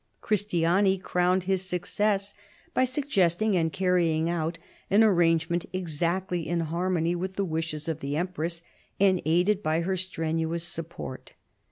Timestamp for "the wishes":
7.35-7.87